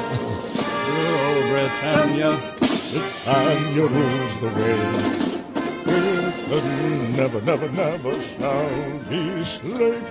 oh, 0.00 1.48
Britannia, 1.50 2.30
Britannia 2.92 3.86
rules 3.86 4.38
the 4.38 4.46
way. 4.46 5.38
Britain 6.48 7.12
never, 7.16 7.40
never, 7.42 7.68
never 7.70 8.20
shall 8.20 8.98
be 9.10 9.42
slave. 9.42 10.10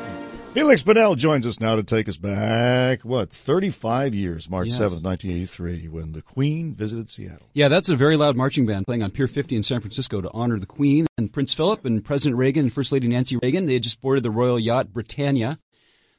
Feliks 0.54 0.84
Banel 0.84 1.16
joins 1.16 1.46
us 1.46 1.60
now 1.60 1.76
to 1.76 1.84
take 1.84 2.10
us 2.10 2.18
back, 2.18 3.04
what, 3.04 3.30
35 3.30 4.16
years, 4.16 4.50
March 4.50 4.70
yes. 4.70 4.80
7th, 4.80 5.04
1983, 5.04 5.88
when 5.88 6.14
the 6.14 6.22
Queen 6.24 6.74
visited 6.74 7.12
Seattle. 7.12 7.48
Yeah, 7.54 7.68
that's 7.68 7.90
a 7.90 7.96
very 7.96 8.18
loud 8.18 8.36
marching 8.36 8.66
band 8.66 8.86
playing 8.86 9.04
on 9.04 9.12
Pier 9.12 9.28
50 9.28 9.56
in 9.56 9.62
San 9.62 9.82
Francisco 9.82 10.20
to 10.20 10.32
honor 10.32 10.60
the 10.60 10.66
Queen 10.66 11.06
and 11.18 11.32
Prince 11.32 11.54
Philip 11.54 11.86
and 11.86 12.04
President 12.04 12.38
Reagan 12.38 12.66
and 12.66 12.74
First 12.74 12.92
Lady 12.92 13.08
Nancy 13.08 13.38
Reagan. 13.38 13.68
They 13.68 13.74
had 13.74 13.84
just 13.84 14.02
boarded 14.02 14.24
the 14.24 14.32
royal 14.32 14.60
yacht 14.60 14.92
Britannia 14.92 15.60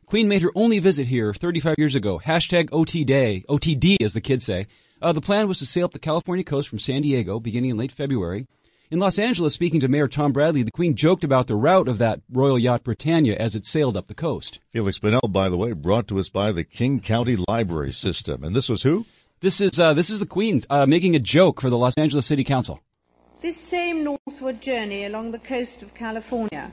Queen 0.08 0.26
made 0.26 0.40
her 0.40 0.50
only 0.54 0.78
visit 0.78 1.06
here 1.06 1.34
35 1.34 1.74
years 1.76 1.94
ago. 1.94 2.18
Hashtag 2.18 2.70
OT 2.72 3.04
Day, 3.04 3.44
OTD 3.46 3.96
as 4.00 4.14
the 4.14 4.22
kids 4.22 4.46
say. 4.46 4.66
Uh, 5.02 5.12
the 5.12 5.20
plan 5.20 5.46
was 5.46 5.58
to 5.58 5.66
sail 5.66 5.84
up 5.84 5.92
the 5.92 5.98
California 5.98 6.42
coast 6.42 6.70
from 6.70 6.78
San 6.78 7.02
Diego 7.02 7.38
beginning 7.38 7.68
in 7.68 7.76
late 7.76 7.92
February. 7.92 8.46
In 8.90 9.00
Los 9.00 9.18
Angeles, 9.18 9.52
speaking 9.52 9.80
to 9.80 9.88
Mayor 9.88 10.08
Tom 10.08 10.32
Bradley, 10.32 10.62
the 10.62 10.70
Queen 10.70 10.96
joked 10.96 11.24
about 11.24 11.46
the 11.46 11.56
route 11.56 11.88
of 11.88 11.98
that 11.98 12.22
royal 12.32 12.58
yacht 12.58 12.84
Britannia 12.84 13.36
as 13.36 13.54
it 13.54 13.66
sailed 13.66 13.98
up 13.98 14.06
the 14.06 14.14
coast. 14.14 14.60
Feliks 14.74 14.98
Banel, 14.98 15.30
by 15.30 15.50
the 15.50 15.58
way, 15.58 15.72
brought 15.72 16.08
to 16.08 16.18
us 16.18 16.30
by 16.30 16.52
the 16.52 16.64
King 16.64 17.00
County 17.00 17.36
Library 17.46 17.92
System. 17.92 18.42
And 18.42 18.56
this 18.56 18.70
was 18.70 18.84
who? 18.84 19.04
This 19.40 19.60
is 19.60 19.78
uh, 19.78 19.92
this 19.92 20.08
is 20.08 20.20
the 20.20 20.26
Queen 20.26 20.64
uh, 20.70 20.86
making 20.86 21.16
a 21.16 21.20
joke 21.20 21.60
for 21.60 21.68
the 21.68 21.76
Los 21.76 21.92
Angeles 21.98 22.24
City 22.24 22.44
Council. 22.44 22.80
This 23.42 23.58
same 23.58 24.04
northward 24.04 24.62
journey 24.62 25.04
along 25.04 25.32
the 25.32 25.38
coast 25.38 25.82
of 25.82 25.92
California 25.92 26.72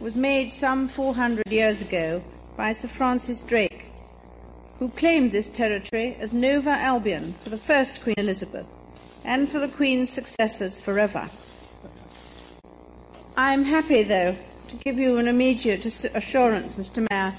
was 0.00 0.16
made 0.16 0.50
some 0.50 0.88
400 0.88 1.46
years 1.52 1.82
ago 1.82 2.24
by 2.60 2.72
Sir 2.72 2.88
Francis 2.88 3.42
Drake, 3.42 3.86
who 4.78 4.90
claimed 4.90 5.32
this 5.32 5.48
territory 5.48 6.14
as 6.20 6.34
Nova 6.34 6.68
Albion 6.68 7.32
for 7.42 7.48
the 7.48 7.56
first 7.56 8.02
Queen 8.02 8.16
Elizabeth 8.18 8.66
and 9.24 9.48
for 9.48 9.58
the 9.58 9.68
Queen's 9.68 10.10
successors 10.10 10.78
forever. 10.78 11.30
I 13.34 13.54
am 13.54 13.64
happy, 13.64 14.02
though, 14.02 14.36
to 14.68 14.76
give 14.76 14.98
you 14.98 15.16
an 15.16 15.26
immediate 15.26 15.86
assurance, 15.86 16.76
Mr. 16.76 17.08
Mayor, 17.10 17.32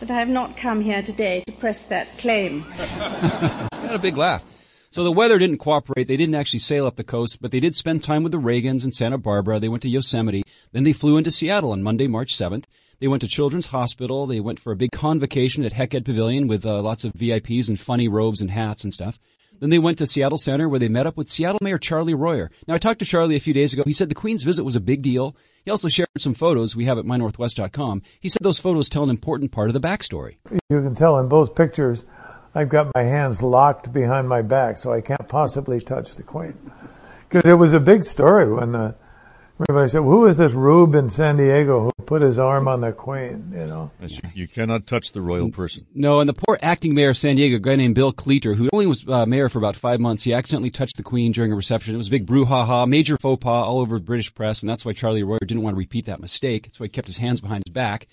that 0.00 0.10
I 0.10 0.14
have 0.14 0.30
not 0.30 0.56
come 0.56 0.80
here 0.80 1.02
today 1.02 1.44
to 1.46 1.52
press 1.52 1.84
that 1.84 2.08
claim. 2.16 2.62
had 2.72 3.68
a 3.90 3.98
big 3.98 4.16
laugh. 4.16 4.42
So 4.88 5.04
the 5.04 5.12
weather 5.12 5.38
didn't 5.38 5.58
cooperate. 5.58 6.08
They 6.08 6.16
didn't 6.16 6.34
actually 6.34 6.60
sail 6.60 6.86
up 6.86 6.96
the 6.96 7.04
coast, 7.04 7.42
but 7.42 7.50
they 7.50 7.60
did 7.60 7.76
spend 7.76 8.04
time 8.04 8.22
with 8.22 8.32
the 8.32 8.40
Reagans 8.40 8.86
in 8.86 8.92
Santa 8.92 9.18
Barbara. 9.18 9.60
They 9.60 9.68
went 9.68 9.82
to 9.82 9.90
Yosemite. 9.90 10.44
Then 10.72 10.84
they 10.84 10.94
flew 10.94 11.18
into 11.18 11.30
Seattle 11.30 11.72
on 11.72 11.82
Monday, 11.82 12.06
March 12.06 12.34
7th. 12.34 12.64
They 13.02 13.08
went 13.08 13.22
to 13.22 13.26
Children's 13.26 13.66
Hospital. 13.66 14.28
They 14.28 14.38
went 14.38 14.60
for 14.60 14.70
a 14.70 14.76
big 14.76 14.92
convocation 14.92 15.64
at 15.64 15.72
Hec 15.72 15.92
Ed 15.92 16.04
Pavilion 16.04 16.46
with 16.46 16.64
uh, 16.64 16.80
lots 16.80 17.02
of 17.02 17.12
VIPs 17.14 17.68
and 17.68 17.78
funny 17.78 18.06
robes 18.06 18.40
and 18.40 18.48
hats 18.48 18.84
and 18.84 18.94
stuff. 18.94 19.18
Then 19.58 19.70
they 19.70 19.80
went 19.80 19.98
to 19.98 20.06
Seattle 20.06 20.38
Center 20.38 20.68
where 20.68 20.78
they 20.78 20.88
met 20.88 21.08
up 21.08 21.16
with 21.16 21.28
Seattle 21.28 21.58
Mayor 21.60 21.78
Charlie 21.78 22.14
Royer. 22.14 22.52
Now 22.68 22.74
I 22.74 22.78
talked 22.78 23.00
to 23.00 23.04
Charlie 23.04 23.34
a 23.34 23.40
few 23.40 23.54
days 23.54 23.72
ago. 23.72 23.82
He 23.84 23.92
said 23.92 24.08
the 24.08 24.14
Queen's 24.14 24.44
visit 24.44 24.62
was 24.62 24.76
a 24.76 24.80
big 24.80 25.02
deal. 25.02 25.34
He 25.64 25.70
also 25.72 25.88
shared 25.88 26.06
some 26.16 26.34
photos 26.34 26.76
we 26.76 26.84
have 26.84 26.96
at 26.96 27.04
mynorthwest.com. 27.04 28.02
He 28.20 28.28
said 28.28 28.38
those 28.42 28.60
photos 28.60 28.88
tell 28.88 29.02
an 29.02 29.10
important 29.10 29.50
part 29.50 29.68
of 29.68 29.74
the 29.74 29.80
backstory. 29.80 30.36
You 30.70 30.80
can 30.80 30.94
tell 30.94 31.18
in 31.18 31.26
both 31.26 31.56
pictures, 31.56 32.04
I've 32.54 32.68
got 32.68 32.92
my 32.94 33.02
hands 33.02 33.42
locked 33.42 33.92
behind 33.92 34.28
my 34.28 34.42
back, 34.42 34.78
so 34.78 34.92
I 34.92 35.00
can't 35.00 35.28
possibly 35.28 35.80
touch 35.80 36.14
the 36.14 36.22
Queen. 36.22 36.56
Because 37.28 37.50
it 37.50 37.54
was 37.54 37.72
a 37.72 37.80
big 37.80 38.04
story 38.04 38.52
when 38.52 38.76
uh, 38.76 38.92
everybody 39.60 39.88
said, 39.88 40.02
"Who 40.02 40.26
is 40.26 40.36
this 40.36 40.52
rube 40.52 40.94
in 40.94 41.10
San 41.10 41.36
Diego 41.36 41.84
who 41.84 42.04
put 42.04 42.22
his 42.22 42.38
arm 42.38 42.68
on 42.68 42.80
the 42.80 42.92
Queen?" 42.92 43.50
You 43.52 43.66
know. 43.66 43.90
Yes, 44.00 44.18
you, 44.22 44.30
you 44.34 44.48
cannot 44.48 44.86
touch 44.86 45.12
the 45.12 45.20
royal 45.20 45.50
person. 45.50 45.86
No, 45.94 46.20
and 46.20 46.28
the 46.28 46.34
poor 46.34 46.58
acting 46.62 46.94
mayor 46.94 47.10
of 47.10 47.16
San 47.16 47.36
Diego, 47.36 47.56
a 47.56 47.60
guy 47.60 47.76
named 47.76 47.94
Bill 47.94 48.12
Cleator, 48.12 48.54
who 48.54 48.68
only 48.72 48.86
was 48.86 49.06
uh, 49.08 49.26
mayor 49.26 49.48
for 49.48 49.58
about 49.58 49.76
five 49.76 50.00
months, 50.00 50.24
he 50.24 50.32
accidentally 50.32 50.70
touched 50.70 50.96
the 50.96 51.02
Queen 51.02 51.32
during 51.32 51.52
a 51.52 51.56
reception. 51.56 51.94
It 51.94 51.98
was 51.98 52.08
a 52.08 52.10
big 52.10 52.26
brouhaha, 52.26 52.86
major 52.88 53.18
faux 53.18 53.42
pas 53.42 53.66
all 53.66 53.80
over 53.80 53.98
British 53.98 54.34
press, 54.34 54.62
and 54.62 54.70
that's 54.70 54.84
why 54.84 54.92
Charlie 54.92 55.22
Royer 55.22 55.38
didn't 55.40 55.62
want 55.62 55.74
to 55.74 55.78
repeat 55.78 56.06
that 56.06 56.20
mistake. 56.20 56.64
That's 56.64 56.80
why 56.80 56.86
he 56.86 56.90
kept 56.90 57.08
his 57.08 57.18
hands 57.18 57.40
behind 57.40 57.62
his 57.66 57.72
back. 57.72 58.08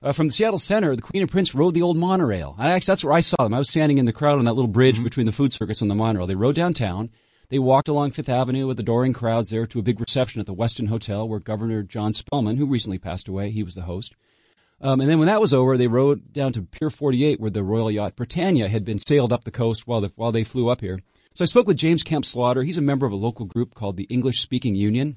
Uh, 0.00 0.12
from 0.12 0.28
the 0.28 0.32
Seattle 0.32 0.60
Center, 0.60 0.94
the 0.94 1.02
Queen 1.02 1.22
and 1.22 1.30
Prince 1.30 1.56
rode 1.56 1.74
the 1.74 1.82
old 1.82 1.96
monorail. 1.96 2.54
I 2.56 2.70
actually, 2.70 2.92
that's 2.92 3.04
where 3.04 3.14
I 3.14 3.20
saw 3.20 3.42
them. 3.42 3.52
I 3.52 3.58
was 3.58 3.68
standing 3.68 3.98
in 3.98 4.04
the 4.04 4.12
crowd 4.12 4.38
on 4.38 4.44
that 4.44 4.52
little 4.52 4.68
bridge 4.68 5.02
between 5.02 5.26
the 5.26 5.32
Food 5.32 5.52
Circus 5.52 5.80
and 5.82 5.90
the 5.90 5.96
monorail. 5.96 6.28
They 6.28 6.36
rode 6.36 6.54
downtown. 6.54 7.10
They 7.50 7.58
walked 7.58 7.88
along 7.88 8.10
Fifth 8.10 8.28
Avenue 8.28 8.66
with 8.66 8.78
adoring 8.78 9.14
crowds 9.14 9.48
there 9.48 9.66
to 9.66 9.78
a 9.78 9.82
big 9.82 10.00
reception 10.00 10.38
at 10.38 10.46
the 10.46 10.54
Westin 10.54 10.88
Hotel 10.88 11.26
where 11.26 11.40
Governor 11.40 11.82
John 11.82 12.12
Spellman, 12.12 12.58
who 12.58 12.66
recently 12.66 12.98
passed 12.98 13.26
away, 13.26 13.50
he 13.50 13.62
was 13.62 13.74
the 13.74 13.82
host. 13.82 14.14
Um, 14.82 15.00
and 15.00 15.08
then 15.08 15.18
when 15.18 15.28
that 15.28 15.40
was 15.40 15.54
over, 15.54 15.78
they 15.78 15.86
rode 15.86 16.34
down 16.34 16.52
to 16.52 16.62
Pier 16.62 16.90
48 16.90 17.40
where 17.40 17.50
the 17.50 17.64
royal 17.64 17.90
yacht 17.90 18.16
Britannia 18.16 18.68
had 18.68 18.84
been 18.84 18.98
sailed 18.98 19.32
up 19.32 19.44
the 19.44 19.50
coast 19.50 19.86
while, 19.86 20.02
the, 20.02 20.12
while 20.14 20.30
they 20.30 20.44
flew 20.44 20.68
up 20.68 20.82
here. 20.82 21.00
So 21.32 21.42
I 21.42 21.46
spoke 21.46 21.66
with 21.66 21.78
James 21.78 22.02
Kemp 22.02 22.26
Slaughter. 22.26 22.64
He's 22.64 22.76
a 22.76 22.82
member 22.82 23.06
of 23.06 23.12
a 23.12 23.16
local 23.16 23.46
group 23.46 23.74
called 23.74 23.96
the 23.96 24.04
English 24.10 24.40
Speaking 24.40 24.74
Union. 24.74 25.16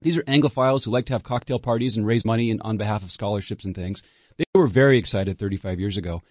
These 0.00 0.16
are 0.16 0.22
Anglophiles 0.22 0.84
who 0.84 0.90
like 0.90 1.04
to 1.06 1.12
have 1.12 1.22
cocktail 1.22 1.58
parties 1.58 1.98
and 1.98 2.06
raise 2.06 2.24
money 2.24 2.50
in, 2.50 2.62
on 2.62 2.78
behalf 2.78 3.02
of 3.02 3.12
scholarships 3.12 3.66
and 3.66 3.74
things. 3.74 4.02
They 4.38 4.44
were 4.54 4.68
very 4.68 4.96
excited 4.96 5.38
35 5.38 5.80
years 5.80 5.98
ago. 5.98 6.22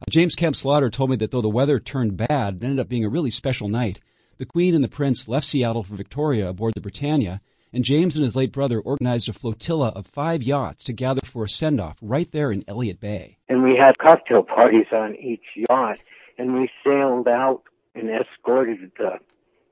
Uh, 0.00 0.10
James 0.10 0.34
Kemp 0.34 0.56
Slaughter 0.56 0.88
told 0.88 1.10
me 1.10 1.16
that 1.16 1.32
though 1.32 1.42
the 1.42 1.50
weather 1.50 1.78
turned 1.78 2.16
bad, 2.16 2.56
it 2.56 2.62
ended 2.62 2.78
up 2.78 2.88
being 2.88 3.04
a 3.04 3.10
really 3.10 3.30
special 3.30 3.68
night. 3.68 4.00
The 4.38 4.44
Queen 4.44 4.74
and 4.74 4.84
the 4.84 4.88
Prince 4.88 5.28
left 5.28 5.46
Seattle 5.46 5.82
for 5.82 5.94
Victoria 5.94 6.50
aboard 6.50 6.74
the 6.74 6.82
Britannia, 6.82 7.40
and 7.72 7.82
James 7.82 8.16
and 8.16 8.22
his 8.22 8.36
late 8.36 8.52
brother 8.52 8.80
organized 8.80 9.30
a 9.30 9.32
flotilla 9.32 9.88
of 9.96 10.06
five 10.06 10.42
yachts 10.42 10.84
to 10.84 10.92
gather 10.92 11.22
for 11.24 11.44
a 11.44 11.48
send-off 11.48 11.96
right 12.02 12.30
there 12.32 12.52
in 12.52 12.62
Elliott 12.68 13.00
Bay. 13.00 13.38
and 13.48 13.62
we 13.62 13.78
had 13.80 13.96
cocktail 13.96 14.42
parties 14.42 14.88
on 14.92 15.16
each 15.16 15.44
yacht, 15.70 15.98
and 16.36 16.52
we 16.52 16.68
sailed 16.84 17.28
out 17.28 17.62
and 17.94 18.10
escorted 18.10 18.92
the 18.98 19.18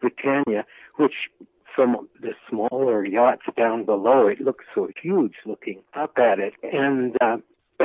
Britannia, 0.01 0.65
which 0.97 1.13
from 1.77 2.09
the 2.23 2.33
smaller 2.49 3.05
yachts 3.05 3.45
down 3.59 3.85
below, 3.85 4.29
it 4.29 4.41
looked 4.41 4.65
so 4.75 4.89
huge 5.03 5.35
looking 5.45 5.83
up 5.95 6.17
at 6.17 6.39
it, 6.39 6.55
and 6.63 7.17
uh, 7.21 7.37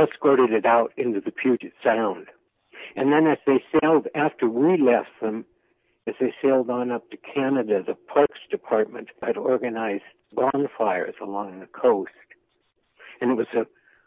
escorted 0.01 0.51
it 0.51 0.65
out 0.65 0.93
into 0.95 1.19
the 1.19 1.31
Puget 1.31 1.73
Sound. 1.83 2.27
And 2.95 3.11
then 3.11 3.27
as 3.27 3.37
they 3.45 3.61
sailed, 3.81 4.07
after 4.15 4.47
we 4.47 4.77
left 4.77 5.09
them, 5.21 5.45
as 6.09 6.15
they 6.19 6.33
sailed 6.41 6.69
on 6.69 6.91
up 6.91 7.09
to 7.11 7.17
Canada, 7.17 7.83
the 7.85 7.95
Parks 7.95 8.39
Department 8.49 9.09
had 9.21 9.37
organized 9.37 10.03
bonfires 10.33 11.15
along 11.21 11.59
the 11.59 11.67
coast. 11.67 12.11
And 13.21 13.31
it 13.31 13.35
was 13.35 13.47
a, 13.53 13.65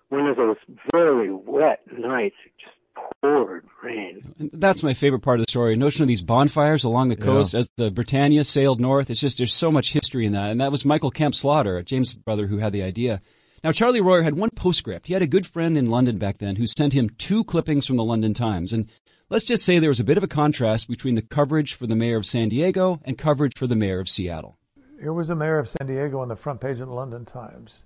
one 0.09 0.27
of 0.27 0.37
those 0.37 0.57
very 0.93 1.33
wet 1.33 1.81
nights. 1.91 2.37
It 2.45 2.53
just 2.59 2.77
poured 3.23 3.65
rain. 3.83 4.35
And 4.39 4.51
that's 4.55 4.83
my 4.83 4.95
favorite 4.95 5.21
part 5.21 5.41
of 5.41 5.47
the 5.47 5.51
story. 5.51 5.77
Notion 5.77 6.03
of 6.03 6.09
these 6.09 6.23
bonfires 6.23 6.85
along 6.85 7.09
the 7.09 7.17
coast 7.17 7.55
as 7.55 7.71
the 7.77 7.91
Britannia 7.91 8.45
sailed 8.45 8.81
north. 8.81 9.11
It's 9.11 9.21
just 9.21 9.39
there's 9.39 9.55
so 9.55 9.71
much 9.71 9.93
history 9.93 10.27
in 10.27 10.33
that. 10.33 10.51
And 10.51 10.61
that 10.61 10.73
was 10.73 10.85
Michael 10.85 11.11
Kemp 11.11 11.35
Slaughter, 11.35 11.83
James' 11.83 12.15
brother, 12.15 12.47
who 12.47 12.59
had 12.59 12.73
the 12.73 12.83
idea. 12.83 13.23
Now 13.65 13.71
Charlie 13.71 14.01
Royer 14.01 14.23
had 14.23 14.37
one 14.37 14.51
postscript. 14.51 15.07
He 15.07 15.13
had 15.13 15.23
a 15.23 15.27
good 15.27 15.47
friend 15.47 15.79
in 15.79 15.89
London 15.89 16.19
back 16.19 16.39
then 16.39 16.57
who 16.57 16.67
sent 16.67 16.93
him 16.93 17.11
two 17.11 17.45
clippings 17.45 17.87
from 17.87 17.97
the 17.97 18.03
London 18.03 18.35
Times. 18.35 18.73
And 18.73 18.89
let's 19.31 19.45
just 19.45 19.65
say 19.65 19.79
there 19.79 19.89
was 19.89 20.01
a 20.01 20.05
bit 20.05 20.17
of 20.17 20.25
a 20.25 20.29
contrast 20.29 20.89
between 20.89 21.15
the 21.15 21.23
coverage 21.23 21.75
for 21.75 21.87
the 21.87 21.95
mayor 21.95 22.17
of 22.17 22.27
San 22.27 22.49
Diego 22.49 23.01
and 23.05 23.17
coverage 23.17 23.57
for 23.57 23.69
the 23.69 23.77
mayor 23.77 24.01
of 24.01 24.09
Seattle. 24.09 24.59
Here 24.99 25.13
was 25.13 25.29
the 25.29 25.37
mayor 25.37 25.59
of 25.59 25.69
San 25.69 25.87
Diego 25.87 26.19
on 26.19 26.27
the 26.27 26.35
front 26.35 26.61
page 26.61 26.81
of 26.81 26.89
the 26.89 26.95
London 26.95 27.25
Times, 27.25 27.85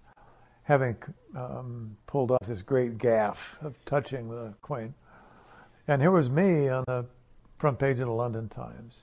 having 0.63 0.97
um, 1.37 1.99
pulled 2.07 2.31
off 2.31 2.47
this 2.47 2.63
great 2.63 2.97
gaffe 2.97 3.63
of 3.63 3.75
touching 3.85 4.31
the 4.31 4.55
Queen. 4.63 4.95
And 5.87 6.01
here 6.01 6.11
was 6.11 6.31
me 6.31 6.71
on 6.71 6.85
the 6.87 7.05
front 7.59 7.79
page 7.79 8.01
of 8.01 8.07
the 8.07 8.13
London 8.13 8.49
Times 8.49 9.03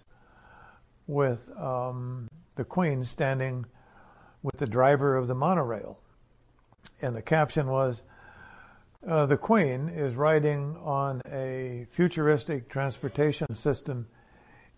with 1.06 1.52
um, 1.56 2.28
the 2.56 2.64
Queen 2.64 3.04
standing 3.04 3.66
with 4.42 4.58
the 4.58 4.66
driver 4.66 5.16
of 5.16 5.28
the 5.28 5.36
monorail. 5.36 6.00
And 7.02 7.16
the 7.16 7.22
caption 7.22 7.68
was 7.68 8.02
uh, 9.08 9.26
The 9.26 9.38
Queen 9.38 9.90
is 9.90 10.16
riding 10.16 10.78
on 10.84 11.22
a 11.32 11.88
futuristic 11.92 12.70
transportation 12.70 13.54
system 13.56 14.08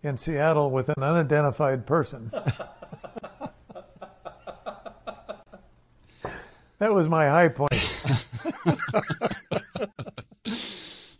in 0.02 0.16
Seattle 0.16 0.70
with 0.70 0.88
an 0.88 1.02
unidentified 1.02 1.86
person. 1.86 2.30
that 6.78 6.92
was 6.92 7.08
my 7.08 7.26
high 7.26 7.48
point. 7.48 7.72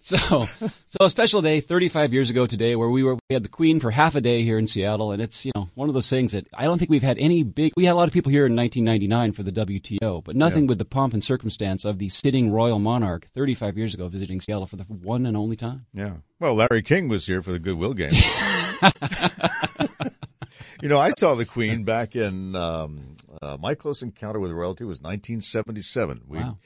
So, 0.06 0.44
so 0.46 0.70
a 1.00 1.10
special 1.10 1.42
day 1.42 1.60
35 1.60 2.12
years 2.12 2.30
ago 2.30 2.46
today 2.46 2.76
where 2.76 2.88
we 2.88 3.02
were, 3.02 3.16
we 3.28 3.34
had 3.34 3.42
the 3.42 3.48
Queen 3.48 3.80
for 3.80 3.90
half 3.90 4.14
a 4.14 4.20
day 4.20 4.44
here 4.44 4.56
in 4.56 4.68
Seattle. 4.68 5.10
And 5.10 5.20
it's, 5.20 5.44
you 5.44 5.50
know, 5.56 5.68
one 5.74 5.88
of 5.88 5.94
those 5.94 6.08
things 6.08 6.30
that 6.30 6.46
I 6.54 6.62
don't 6.66 6.78
think 6.78 6.92
we've 6.92 7.02
had 7.02 7.18
any 7.18 7.42
big, 7.42 7.72
we 7.76 7.86
had 7.86 7.94
a 7.94 7.96
lot 7.96 8.06
of 8.06 8.14
people 8.14 8.30
here 8.30 8.46
in 8.46 8.54
1999 8.54 9.32
for 9.32 9.42
the 9.42 9.50
WTO, 9.50 10.22
but 10.22 10.36
nothing 10.36 10.62
Yeah. 10.62 10.68
with 10.68 10.78
the 10.78 10.84
pomp 10.84 11.12
and 11.12 11.24
circumstance 11.24 11.84
of 11.84 11.98
the 11.98 12.08
sitting 12.08 12.52
royal 12.52 12.78
monarch 12.78 13.26
35 13.34 13.76
years 13.76 13.94
ago 13.94 14.06
visiting 14.06 14.40
Seattle 14.40 14.68
for 14.68 14.76
the 14.76 14.84
one 14.84 15.26
and 15.26 15.36
only 15.36 15.56
time. 15.56 15.86
Yeah. 15.92 16.18
Well, 16.38 16.54
Larry 16.54 16.82
King 16.82 17.08
was 17.08 17.26
here 17.26 17.42
for 17.42 17.50
the 17.50 17.58
Goodwill 17.58 17.94
game. 17.94 18.12
you 20.82 20.88
know, 20.88 21.00
I 21.00 21.10
saw 21.18 21.34
the 21.34 21.46
Queen 21.46 21.82
back 21.82 22.14
in 22.14 22.54
um, 22.54 23.16
uh, 23.42 23.56
my 23.58 23.74
close 23.74 24.02
encounter 24.02 24.38
with 24.38 24.52
royalty 24.52 24.84
was 24.84 25.02
1977. 25.02 26.20
We, 26.28 26.38
Wow. 26.38 26.58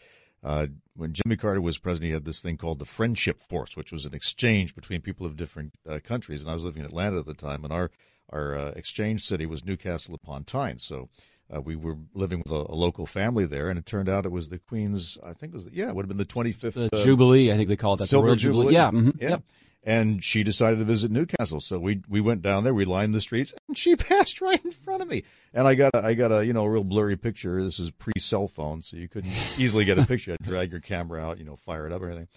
Uh, 0.42 0.66
when 0.96 1.12
Jimmy 1.12 1.36
Carter 1.36 1.60
was 1.60 1.78
president, 1.78 2.08
he 2.08 2.12
had 2.14 2.24
this 2.24 2.40
thing 2.40 2.56
called 2.56 2.78
the 2.78 2.84
Friendship 2.84 3.42
Force, 3.42 3.76
which 3.76 3.92
was 3.92 4.04
an 4.04 4.14
exchange 4.14 4.74
between 4.74 5.00
people 5.00 5.26
of 5.26 5.36
different 5.36 5.74
uh, 5.88 5.98
countries. 6.02 6.40
And 6.40 6.50
I 6.50 6.54
was 6.54 6.64
living 6.64 6.80
in 6.80 6.86
Atlanta 6.86 7.18
at 7.18 7.26
the 7.26 7.34
time, 7.34 7.64
and 7.64 7.72
our 7.72 7.90
our 8.32 8.56
uh, 8.56 8.70
exchange 8.76 9.26
city 9.26 9.44
was 9.44 9.64
Newcastle 9.64 10.14
upon 10.14 10.44
Tyne. 10.44 10.78
So 10.78 11.08
uh, 11.54 11.60
we 11.60 11.76
were 11.76 11.96
living 12.14 12.42
with 12.44 12.52
a, 12.52 12.72
a, 12.72 12.76
local 12.76 13.06
family 13.06 13.44
there, 13.44 13.68
and 13.68 13.78
it 13.78 13.86
turned 13.86 14.08
out 14.08 14.24
it 14.24 14.32
was 14.32 14.48
the 14.48 14.58
Queen's. 14.58 15.18
I 15.22 15.32
think 15.32 15.52
it 15.52 15.56
was 15.56 15.68
yeah, 15.72 15.88
it 15.88 15.94
would 15.94 16.04
have 16.04 16.08
been 16.08 16.16
the 16.16 16.24
25th 16.24 16.72
the 16.74 16.96
uh, 16.96 17.04
Jubilee. 17.04 17.52
I 17.52 17.56
think 17.56 17.68
they 17.68 17.76
call 17.76 17.94
it 17.94 17.98
that. 17.98 18.06
Silver 18.06 18.36
Jubilee. 18.36 18.72
Jubilee. 18.72 18.74
Yeah. 18.74 18.90
Mm-hmm. 18.90 19.22
Yeah. 19.22 19.28
Yep. 19.30 19.42
And 19.82 20.22
she 20.22 20.42
decided 20.42 20.78
to 20.80 20.84
visit 20.84 21.10
Newcastle, 21.10 21.60
so 21.60 21.78
we 21.78 22.02
we 22.06 22.20
went 22.20 22.42
down 22.42 22.64
there. 22.64 22.74
We 22.74 22.84
lined 22.84 23.14
the 23.14 23.20
streets, 23.20 23.54
and 23.66 23.78
she 23.78 23.96
passed 23.96 24.42
right 24.42 24.62
in 24.62 24.72
front 24.72 25.00
of 25.00 25.08
me. 25.08 25.24
And 25.54 25.66
I 25.66 25.74
got 25.74 25.94
a, 25.94 26.04
I 26.04 26.12
got 26.14 26.30
a 26.32 26.44
you 26.44 26.52
know 26.52 26.64
a 26.64 26.70
real 26.70 26.84
blurry 26.84 27.16
picture. 27.16 27.62
This 27.62 27.78
is 27.78 27.90
pre 27.90 28.12
cell 28.18 28.46
phone, 28.46 28.82
so 28.82 28.98
you 28.98 29.08
couldn't 29.08 29.32
easily 29.56 29.86
get 29.86 29.98
a 29.98 30.04
picture. 30.04 30.32
I'd 30.32 30.44
drag 30.44 30.70
your 30.70 30.80
camera 30.80 31.22
out, 31.22 31.38
you 31.38 31.44
know, 31.44 31.56
fire 31.56 31.86
it 31.86 31.92
up, 31.92 32.02
or 32.02 32.08
anything. 32.08 32.28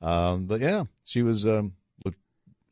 Um, 0.00 0.46
but 0.46 0.60
yeah, 0.60 0.84
she 1.04 1.22
was 1.22 1.46
um, 1.46 1.74
looked 2.04 2.18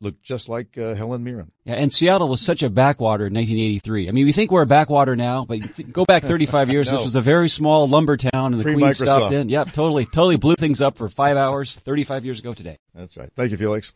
looked 0.01 0.23
just 0.23 0.49
like 0.49 0.77
uh, 0.77 0.95
Helen 0.95 1.23
Mirren. 1.23 1.51
Yeah, 1.63 1.75
and 1.75 1.93
Seattle 1.93 2.27
was 2.27 2.41
such 2.41 2.63
a 2.63 2.69
backwater 2.69 3.27
in 3.27 3.33
1983. 3.33 4.09
I 4.09 4.11
mean, 4.11 4.25
we 4.25 4.31
think 4.31 4.51
we're 4.51 4.63
a 4.63 4.67
backwater 4.67 5.15
now, 5.15 5.45
but 5.45 5.59
go 5.91 6.05
back 6.05 6.23
35 6.23 6.69
years. 6.69 6.87
no. 6.87 6.97
This 6.97 7.05
was 7.05 7.15
a 7.15 7.21
very 7.21 7.49
small 7.49 7.87
lumber 7.87 8.17
town, 8.17 8.53
and 8.53 8.59
the 8.59 8.73
Queen 8.73 8.93
stopped 8.93 9.33
in. 9.33 9.49
Yep, 9.49 9.71
totally, 9.73 10.05
totally 10.05 10.37
blew 10.37 10.55
things 10.55 10.81
up 10.81 10.97
for 10.97 11.09
five 11.09 11.37
hours 11.37 11.75
35 11.77 12.25
years 12.25 12.39
ago 12.39 12.53
today. 12.53 12.77
That's 12.93 13.17
right. 13.17 13.29
Thank 13.35 13.51
you, 13.51 13.57
Feliks. 13.57 13.93